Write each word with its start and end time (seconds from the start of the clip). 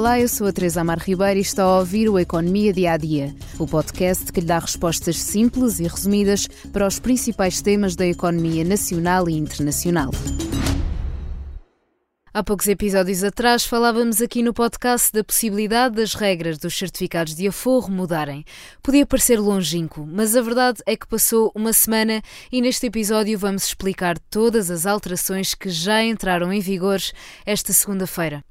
Olá, 0.00 0.18
eu 0.18 0.28
sou 0.28 0.46
a 0.46 0.52
Teresa 0.52 0.80
Amar 0.80 0.98
Ribeiro 0.98 1.38
e 1.38 1.42
está 1.42 1.62
a 1.62 1.78
ouvir 1.78 2.08
o 2.08 2.18
Economia 2.18 2.72
Dia 2.72 2.92
a 2.92 2.96
Dia, 2.96 3.36
o 3.58 3.66
podcast 3.66 4.32
que 4.32 4.40
lhe 4.40 4.46
dá 4.46 4.58
respostas 4.58 5.18
simples 5.18 5.78
e 5.78 5.86
resumidas 5.86 6.48
para 6.72 6.86
os 6.86 6.98
principais 6.98 7.60
temas 7.60 7.94
da 7.94 8.06
economia 8.06 8.64
nacional 8.64 9.28
e 9.28 9.34
internacional. 9.34 10.10
Há 12.32 12.42
poucos 12.42 12.66
episódios 12.66 13.22
atrás 13.22 13.66
falávamos 13.66 14.22
aqui 14.22 14.42
no 14.42 14.54
podcast 14.54 15.12
da 15.12 15.22
possibilidade 15.22 15.96
das 15.96 16.14
regras 16.14 16.56
dos 16.56 16.78
certificados 16.78 17.34
de 17.34 17.46
aforro 17.46 17.92
mudarem. 17.92 18.42
Podia 18.82 19.04
parecer 19.04 19.38
longínquo, 19.38 20.06
mas 20.10 20.34
a 20.34 20.40
verdade 20.40 20.80
é 20.86 20.96
que 20.96 21.06
passou 21.06 21.52
uma 21.54 21.74
semana 21.74 22.22
e 22.50 22.62
neste 22.62 22.86
episódio 22.86 23.38
vamos 23.38 23.64
explicar 23.64 24.18
todas 24.30 24.70
as 24.70 24.86
alterações 24.86 25.54
que 25.54 25.68
já 25.68 26.02
entraram 26.02 26.50
em 26.50 26.60
vigor 26.60 27.00
esta 27.44 27.74
segunda-feira. 27.74 28.42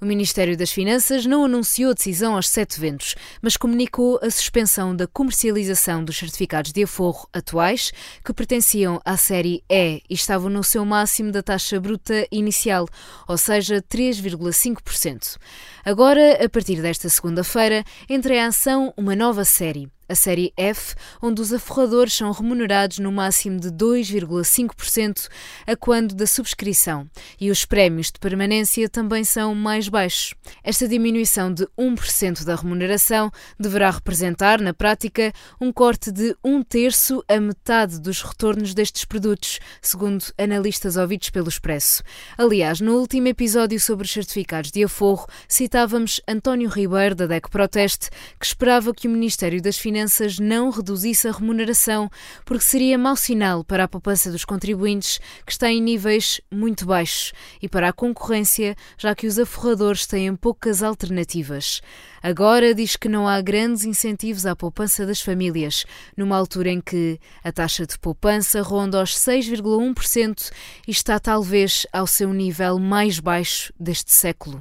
O 0.00 0.04
Ministério 0.04 0.56
das 0.56 0.72
Finanças 0.72 1.24
não 1.24 1.44
anunciou 1.44 1.92
a 1.92 1.94
decisão 1.94 2.34
aos 2.34 2.48
sete 2.48 2.80
ventos, 2.80 3.14
mas 3.40 3.56
comunicou 3.56 4.18
a 4.22 4.30
suspensão 4.30 4.94
da 4.94 5.06
comercialização 5.06 6.04
dos 6.04 6.16
certificados 6.16 6.72
de 6.72 6.82
aforro 6.82 7.28
atuais, 7.32 7.92
que 8.24 8.34
pertenciam 8.34 9.00
à 9.04 9.16
série 9.16 9.62
E 9.68 10.02
e 10.10 10.14
estavam 10.14 10.50
no 10.50 10.64
seu 10.64 10.84
máximo 10.84 11.30
da 11.30 11.42
taxa 11.42 11.80
bruta 11.80 12.26
inicial, 12.30 12.86
ou 13.28 13.38
seja, 13.38 13.80
3,5%. 13.80 15.36
Agora, 15.84 16.44
a 16.44 16.48
partir 16.48 16.82
desta 16.82 17.08
segunda-feira, 17.08 17.84
entra 18.08 18.34
em 18.34 18.40
ação 18.40 18.92
uma 18.96 19.14
nova 19.14 19.44
série 19.44 19.93
a 20.08 20.14
série 20.14 20.52
F, 20.56 20.94
onde 21.22 21.40
os 21.40 21.52
aforradores 21.52 22.14
são 22.14 22.30
remunerados 22.30 22.98
no 22.98 23.10
máximo 23.10 23.58
de 23.58 23.70
2,5% 23.70 25.28
a 25.66 25.76
quando 25.76 26.14
da 26.14 26.26
subscrição 26.26 27.08
e 27.40 27.50
os 27.50 27.64
prémios 27.64 28.08
de 28.10 28.18
permanência 28.18 28.88
também 28.88 29.24
são 29.24 29.54
mais 29.54 29.88
baixos. 29.88 30.34
Esta 30.62 30.86
diminuição 30.86 31.52
de 31.52 31.66
1% 31.78 32.44
da 32.44 32.54
remuneração 32.54 33.30
deverá 33.58 33.90
representar, 33.90 34.60
na 34.60 34.74
prática, 34.74 35.32
um 35.60 35.72
corte 35.72 36.12
de 36.12 36.36
um 36.44 36.62
terço 36.62 37.24
a 37.28 37.40
metade 37.40 38.00
dos 38.00 38.22
retornos 38.22 38.74
destes 38.74 39.04
produtos, 39.04 39.58
segundo 39.80 40.24
analistas 40.36 40.96
ouvidos 40.96 41.30
pelo 41.30 41.48
Expresso. 41.48 42.02
Aliás, 42.36 42.80
no 42.80 42.98
último 42.98 43.28
episódio 43.28 43.80
sobre 43.80 44.04
os 44.04 44.12
certificados 44.12 44.70
de 44.70 44.84
aforro, 44.84 45.26
citávamos 45.48 46.20
António 46.28 46.68
Ribeiro, 46.68 47.14
da 47.14 47.26
DEC 47.26 47.48
Proteste, 47.48 48.10
que 48.38 48.46
esperava 48.46 48.92
que 48.92 49.08
o 49.08 49.10
Ministério 49.10 49.62
das 49.62 49.78
Finanças 49.78 49.93
Finanças 49.94 50.40
não 50.40 50.70
reduzisse 50.70 51.28
a 51.28 51.30
remuneração, 51.30 52.10
porque 52.44 52.64
seria 52.64 52.98
mau 52.98 53.14
sinal 53.14 53.62
para 53.62 53.84
a 53.84 53.88
poupança 53.88 54.28
dos 54.28 54.44
contribuintes, 54.44 55.20
que 55.46 55.52
está 55.52 55.70
em 55.70 55.80
níveis 55.80 56.40
muito 56.50 56.84
baixos, 56.84 57.32
e 57.62 57.68
para 57.68 57.90
a 57.90 57.92
concorrência, 57.92 58.74
já 58.98 59.14
que 59.14 59.24
os 59.24 59.38
aforradores 59.38 60.04
têm 60.04 60.34
poucas 60.34 60.82
alternativas. 60.82 61.80
Agora 62.20 62.74
diz 62.74 62.96
que 62.96 63.08
não 63.08 63.28
há 63.28 63.40
grandes 63.40 63.84
incentivos 63.84 64.46
à 64.46 64.56
poupança 64.56 65.06
das 65.06 65.20
famílias, 65.20 65.86
numa 66.16 66.36
altura 66.36 66.70
em 66.70 66.80
que 66.80 67.20
a 67.44 67.52
taxa 67.52 67.86
de 67.86 67.96
poupança 67.96 68.62
ronda 68.62 68.98
aos 68.98 69.16
6,1% 69.16 70.50
e 70.88 70.90
está 70.90 71.20
talvez 71.20 71.86
ao 71.92 72.08
seu 72.08 72.34
nível 72.34 72.80
mais 72.80 73.20
baixo 73.20 73.72
deste 73.78 74.10
século. 74.10 74.60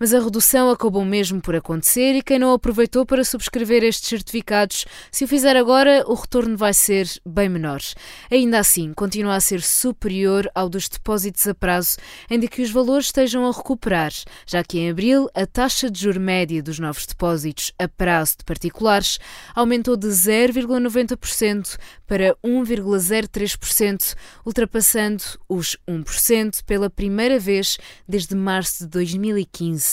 Mas 0.00 0.14
a 0.14 0.18
redução 0.18 0.70
acabou 0.70 1.04
mesmo 1.04 1.42
por 1.42 1.54
acontecer 1.54 2.14
e 2.14 2.22
quem 2.22 2.38
não 2.38 2.54
aproveitou 2.54 3.04
para 3.04 3.22
subscrever 3.22 3.84
estes 3.84 4.08
certificados, 4.08 4.86
se 5.12 5.24
o 5.24 5.28
fizer 5.28 5.54
agora, 5.58 6.02
o 6.06 6.14
retorno 6.14 6.56
vai 6.56 6.72
ser 6.72 7.06
bem 7.22 7.50
menor. 7.50 7.82
Ainda 8.30 8.58
assim, 8.58 8.94
continua 8.94 9.34
a 9.34 9.40
ser 9.40 9.60
superior 9.60 10.50
ao 10.54 10.70
dos 10.70 10.88
depósitos 10.88 11.46
a 11.46 11.54
prazo, 11.54 11.98
ainda 12.30 12.48
que 12.48 12.62
os 12.62 12.70
valores 12.70 13.08
estejam 13.08 13.46
a 13.46 13.52
recuperar, 13.52 14.10
já 14.46 14.64
que 14.64 14.78
em 14.78 14.88
abril 14.88 15.28
a 15.34 15.44
taxa 15.44 15.90
de 15.90 16.00
juro 16.00 16.18
média 16.18 16.62
dos 16.62 16.78
novos 16.78 17.04
depósitos 17.04 17.70
a 17.78 17.86
prazo 17.86 18.38
de 18.38 18.44
particulares 18.46 19.18
aumentou 19.54 19.98
de 19.98 20.08
0,90% 20.08 21.76
para 22.06 22.34
1,03%, 22.42 24.14
ultrapassando 24.46 25.22
os 25.46 25.76
1% 25.86 26.64
pela 26.64 26.88
primeira 26.88 27.38
vez 27.38 27.76
desde 28.08 28.34
março 28.34 28.84
de 28.84 28.88
2015. 28.88 29.89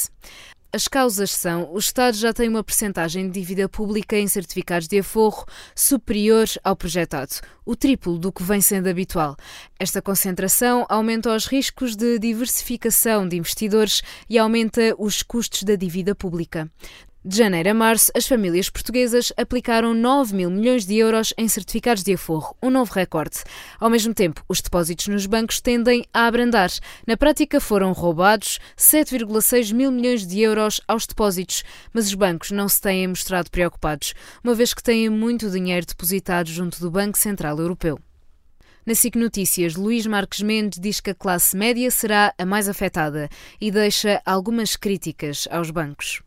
As 0.72 0.88
causas 0.88 1.32
são: 1.32 1.74
o 1.74 1.78
Estado 1.78 2.18
já 2.18 2.34
tem 2.34 2.50
uma 2.50 2.64
percentagem 2.64 3.26
de 3.28 3.40
dívida 3.40 3.70
pública 3.70 4.18
em 4.18 4.28
certificados 4.28 4.88
de 4.88 5.00
aforro 5.00 5.46
superior 5.74 6.46
ao 6.64 6.76
projetado, 6.76 7.36
o 7.66 7.76
triplo 7.76 8.20
do 8.20 8.32
que 8.32 8.44
vem 8.44 8.60
sendo 8.60 8.88
habitual. 8.88 9.38
Esta 9.80 10.02
concentração 10.02 10.86
aumenta 10.90 11.34
os 11.34 11.46
riscos 11.46 11.96
de 11.96 12.20
diversificação 12.20 13.28
de 13.28 13.38
investidores 13.38 14.02
e 14.30 14.38
aumenta 14.38 14.94
os 15.00 15.24
custos 15.24 15.64
da 15.64 15.76
dívida 15.76 16.14
pública. 16.14 16.70
De 17.28 17.36
janeiro 17.36 17.72
a 17.72 17.74
março, 17.74 18.10
as 18.16 18.26
famílias 18.26 18.70
portuguesas 18.70 19.34
aplicaram 19.36 19.94
9 19.94 20.34
mil 20.34 20.50
milhões 20.50 20.86
de 20.86 20.96
euros 20.96 21.34
em 21.38 21.46
certificados 21.50 22.02
de 22.02 22.14
aforro, 22.14 22.56
um 22.64 22.70
novo 22.70 22.94
recorde. 22.94 23.40
Ao 23.82 23.90
mesmo 23.90 24.14
tempo, 24.14 24.42
os 24.48 24.62
depósitos 24.62 25.10
nos 25.10 25.26
bancos 25.26 25.60
tendem 25.60 26.06
a 26.14 26.26
abrandar. 26.26 26.70
Na 27.06 27.18
prática, 27.18 27.60
foram 27.60 27.92
roubados 27.92 28.60
7,6 28.78 29.74
mil 29.74 29.92
milhões 29.92 30.26
de 30.26 30.40
euros 30.40 30.80
aos 30.88 31.06
depósitos, 31.06 31.66
mas 31.92 32.08
os 32.08 32.14
bancos 32.14 32.52
não 32.52 32.70
se 32.70 32.80
têm 32.80 33.06
mostrado 33.10 33.52
preocupados, 33.52 34.14
uma 34.42 34.56
vez 34.56 34.74
que 34.74 34.82
têm 34.82 35.10
muito 35.10 35.52
dinheiro 35.52 35.86
depositado 35.86 36.48
junto 36.48 36.80
do 36.80 36.90
Banco 36.90 37.18
Central 37.18 37.60
Europeu. 37.60 38.00
Na 38.86 38.96
SIC 38.96 39.18
Notícias, 39.18 39.76
Luís 39.76 40.06
Marques 40.06 40.42
Mendes 40.42 40.80
diz 40.80 41.02
que 41.02 41.10
a 41.10 41.14
classe 41.14 41.58
média 41.58 41.92
será 41.92 42.34
a 42.38 42.46
mais 42.46 42.70
afetada 42.70 43.28
e 43.60 43.70
deixa 43.70 44.22
algumas 44.26 44.78
críticas 44.78 45.46
aos 45.52 45.70
bancos. 45.72 46.22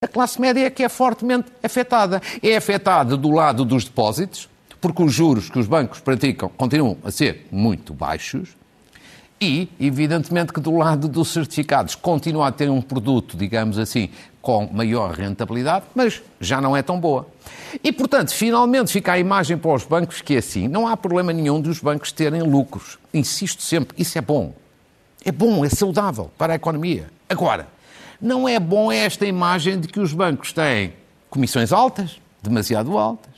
A 0.00 0.06
classe 0.06 0.40
média 0.40 0.64
é 0.64 0.70
que 0.70 0.84
é 0.84 0.88
fortemente 0.88 1.48
afetada. 1.60 2.22
É 2.40 2.56
afetada 2.56 3.16
do 3.16 3.32
lado 3.32 3.64
dos 3.64 3.82
depósitos, 3.82 4.48
porque 4.80 5.02
os 5.02 5.12
juros 5.12 5.50
que 5.50 5.58
os 5.58 5.66
bancos 5.66 5.98
praticam 5.98 6.48
continuam 6.50 6.96
a 7.02 7.10
ser 7.10 7.48
muito 7.50 7.92
baixos, 7.92 8.56
e, 9.40 9.68
evidentemente, 9.80 10.52
que 10.52 10.60
do 10.60 10.76
lado 10.76 11.08
dos 11.08 11.32
certificados 11.32 11.96
continua 11.96 12.46
a 12.46 12.52
ter 12.52 12.70
um 12.70 12.80
produto, 12.80 13.36
digamos 13.36 13.76
assim, 13.76 14.08
com 14.40 14.68
maior 14.72 15.10
rentabilidade, 15.10 15.86
mas 15.96 16.22
já 16.40 16.60
não 16.60 16.76
é 16.76 16.82
tão 16.82 17.00
boa. 17.00 17.26
E, 17.82 17.90
portanto, 17.90 18.32
finalmente 18.32 18.92
fica 18.92 19.14
a 19.14 19.18
imagem 19.18 19.58
para 19.58 19.74
os 19.74 19.84
bancos 19.84 20.20
que 20.20 20.36
é 20.36 20.38
assim, 20.38 20.68
não 20.68 20.86
há 20.86 20.96
problema 20.96 21.32
nenhum 21.32 21.60
de 21.60 21.70
os 21.70 21.80
bancos 21.80 22.12
terem 22.12 22.42
lucros. 22.42 22.98
Insisto 23.12 23.64
sempre, 23.64 24.00
isso 24.00 24.16
é 24.16 24.20
bom. 24.20 24.54
É 25.24 25.32
bom, 25.32 25.64
é 25.64 25.68
saudável 25.68 26.30
para 26.38 26.52
a 26.52 26.56
economia. 26.56 27.10
Agora, 27.28 27.66
não 28.20 28.48
é 28.48 28.58
bom 28.58 28.90
esta 28.90 29.26
imagem 29.26 29.78
de 29.80 29.88
que 29.88 30.00
os 30.00 30.12
bancos 30.12 30.52
têm 30.52 30.94
comissões 31.30 31.72
altas, 31.72 32.20
demasiado 32.42 32.96
altas, 32.96 33.32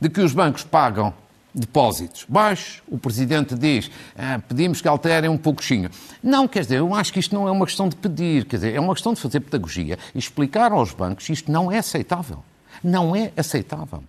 de 0.00 0.08
que 0.08 0.20
os 0.20 0.32
bancos 0.32 0.62
pagam 0.62 1.12
depósitos 1.54 2.24
baixos. 2.28 2.82
O 2.86 2.98
Presidente 2.98 3.54
diz, 3.54 3.90
ah, 4.16 4.40
pedimos 4.46 4.80
que 4.80 4.88
alterem 4.88 5.30
um 5.30 5.38
pouquinho. 5.38 5.90
Não, 6.22 6.46
quer 6.46 6.60
dizer, 6.60 6.78
eu 6.78 6.94
acho 6.94 7.12
que 7.12 7.18
isto 7.18 7.34
não 7.34 7.48
é 7.48 7.50
uma 7.50 7.64
questão 7.64 7.88
de 7.88 7.96
pedir, 7.96 8.44
quer 8.44 8.56
dizer, 8.56 8.74
é 8.74 8.80
uma 8.80 8.92
questão 8.92 9.14
de 9.14 9.20
fazer 9.20 9.40
pedagogia 9.40 9.98
e 10.14 10.18
explicar 10.18 10.70
aos 10.70 10.92
bancos 10.92 11.26
que 11.26 11.32
isto 11.32 11.50
não 11.50 11.72
é 11.72 11.78
aceitável. 11.78 12.44
Não 12.84 13.16
é 13.16 13.32
aceitável. 13.36 14.04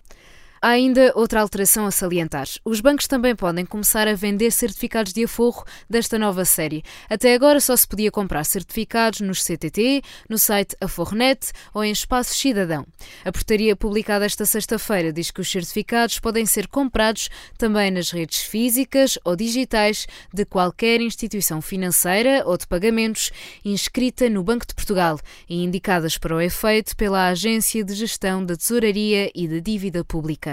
Há 0.59 0.69
ainda 0.69 1.11
outra 1.15 1.41
alteração 1.41 1.85
a 1.85 1.91
salientar. 1.91 2.47
Os 2.65 2.81
bancos 2.81 3.07
também 3.07 3.35
podem 3.35 3.63
começar 3.63 4.07
a 4.07 4.15
vender 4.15 4.51
certificados 4.51 5.13
de 5.13 5.25
aforro 5.25 5.63
desta 5.87 6.17
nova 6.17 6.45
série. 6.45 6.83
Até 7.07 7.35
agora 7.35 7.59
só 7.59 7.75
se 7.75 7.87
podia 7.87 8.09
comprar 8.09 8.43
certificados 8.43 9.21
nos 9.21 9.43
CTT, 9.43 10.01
no 10.27 10.37
site 10.37 10.75
Afornet 10.81 11.51
ou 11.73 11.83
em 11.83 11.91
Espaços 11.91 12.37
Cidadão. 12.37 12.87
A 13.23 13.31
portaria 13.31 13.75
publicada 13.75 14.25
esta 14.25 14.45
sexta-feira 14.45 15.13
diz 15.13 15.29
que 15.29 15.41
os 15.41 15.51
certificados 15.51 16.19
podem 16.19 16.45
ser 16.45 16.67
comprados 16.67 17.29
também 17.57 17.91
nas 17.91 18.09
redes 18.09 18.41
físicas 18.41 19.19
ou 19.23 19.35
digitais 19.35 20.07
de 20.33 20.43
qualquer 20.43 21.01
instituição 21.01 21.61
financeira 21.61 22.41
ou 22.45 22.57
de 22.57 22.65
pagamentos 22.65 23.31
inscrita 23.63 24.27
no 24.27 24.43
Banco 24.43 24.65
de 24.65 24.73
Portugal 24.73 25.19
e 25.47 25.63
indicadas 25.63 26.17
para 26.17 26.35
o 26.35 26.41
efeito 26.41 26.95
pela 26.95 27.27
Agência 27.27 27.83
de 27.83 27.93
Gestão 27.93 28.43
da 28.43 28.55
Tesouraria 28.55 29.29
e 29.35 29.47
da 29.47 29.59
Dívida 29.59 30.03
Pública. 30.03 30.46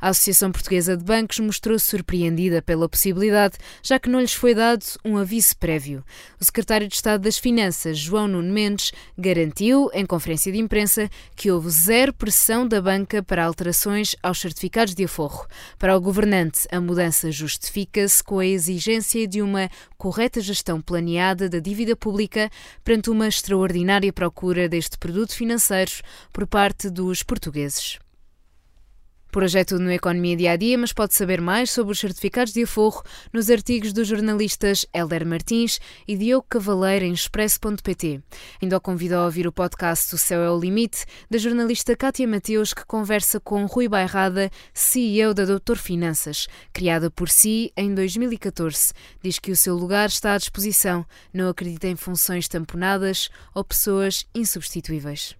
A 0.00 0.08
Associação 0.08 0.50
Portuguesa 0.50 0.96
de 0.96 1.04
Bancos 1.04 1.38
mostrou-se 1.40 1.86
surpreendida 1.86 2.62
pela 2.62 2.88
possibilidade, 2.88 3.58
já 3.82 3.98
que 3.98 4.08
não 4.08 4.20
lhes 4.20 4.32
foi 4.32 4.54
dado 4.54 4.84
um 5.04 5.18
aviso 5.18 5.56
prévio. 5.58 6.02
O 6.40 6.44
secretário 6.44 6.88
de 6.88 6.94
Estado 6.94 7.22
das 7.22 7.36
Finanças, 7.36 7.98
João 7.98 8.26
Nuno 8.26 8.50
Mendes, 8.50 8.92
garantiu, 9.16 9.90
em 9.92 10.06
conferência 10.06 10.50
de 10.50 10.58
imprensa, 10.58 11.10
que 11.36 11.50
houve 11.50 11.68
zero 11.68 12.14
pressão 12.14 12.66
da 12.66 12.80
banca 12.80 13.22
para 13.22 13.44
alterações 13.44 14.16
aos 14.22 14.40
certificados 14.40 14.94
de 14.94 15.04
aforro. 15.04 15.46
Para 15.78 15.96
o 15.96 16.00
governante, 16.00 16.66
a 16.72 16.80
mudança 16.80 17.30
justifica-se 17.30 18.24
com 18.24 18.38
a 18.38 18.46
exigência 18.46 19.28
de 19.28 19.42
uma 19.42 19.68
correta 19.98 20.40
gestão 20.40 20.80
planeada 20.80 21.46
da 21.46 21.58
dívida 21.58 21.94
pública 21.94 22.50
perante 22.82 23.10
uma 23.10 23.28
extraordinária 23.28 24.12
procura 24.12 24.66
deste 24.66 24.96
produto 24.96 25.34
financeiro 25.34 25.92
por 26.32 26.46
parte 26.46 26.88
dos 26.88 27.22
portugueses. 27.22 27.98
Tudo 29.30 29.84
no 29.84 29.92
Economia 29.92 30.36
Dia 30.36 30.52
a 30.52 30.56
Dia, 30.56 30.76
mas 30.76 30.92
pode 30.92 31.14
saber 31.14 31.40
mais 31.40 31.70
sobre 31.70 31.92
os 31.92 32.00
certificados 32.00 32.52
de 32.52 32.64
aforro 32.64 33.02
nos 33.32 33.48
artigos 33.48 33.92
dos 33.92 34.08
jornalistas 34.08 34.84
Helder 34.92 35.24
Martins 35.24 35.78
e 36.06 36.16
Diogo 36.16 36.46
Cavaleiro 36.48 37.04
em 37.04 37.12
expresso.pt. 37.12 38.20
Ainda 38.60 38.76
o 38.76 38.80
convido 38.80 39.14
a 39.14 39.24
ouvir 39.24 39.46
o 39.46 39.52
podcast 39.52 40.12
O 40.14 40.18
Céu 40.18 40.40
é 40.40 40.50
o 40.50 40.58
Limite, 40.58 41.06
da 41.30 41.38
jornalista 41.38 41.96
Cátia 41.96 42.26
Mateus, 42.26 42.74
que 42.74 42.84
conversa 42.84 43.38
com 43.38 43.66
Rui 43.66 43.88
Bairrada, 43.88 44.50
CEO 44.74 45.32
da 45.32 45.44
Doutor 45.44 45.78
Finanças, 45.78 46.48
criada 46.72 47.08
por 47.08 47.28
si 47.28 47.72
em 47.76 47.94
2014. 47.94 48.92
Diz 49.22 49.38
que 49.38 49.52
o 49.52 49.56
seu 49.56 49.76
lugar 49.76 50.08
está 50.08 50.34
à 50.34 50.38
disposição, 50.38 51.06
não 51.32 51.48
acredita 51.48 51.86
em 51.86 51.94
funções 51.94 52.48
tamponadas 52.48 53.30
ou 53.54 53.62
pessoas 53.62 54.26
insubstituíveis. 54.34 55.39